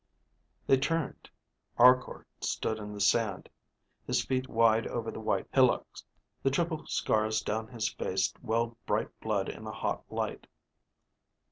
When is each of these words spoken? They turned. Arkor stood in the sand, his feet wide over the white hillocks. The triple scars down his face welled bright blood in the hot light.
They 0.65 0.77
turned. 0.77 1.29
Arkor 1.77 2.25
stood 2.39 2.79
in 2.79 2.91
the 2.91 2.99
sand, 2.99 3.47
his 4.07 4.25
feet 4.25 4.49
wide 4.49 4.87
over 4.87 5.11
the 5.11 5.19
white 5.19 5.45
hillocks. 5.53 6.03
The 6.41 6.49
triple 6.49 6.87
scars 6.87 7.41
down 7.41 7.67
his 7.67 7.87
face 7.87 8.33
welled 8.41 8.83
bright 8.87 9.09
blood 9.19 9.47
in 9.47 9.63
the 9.63 9.71
hot 9.71 10.03
light. 10.09 10.47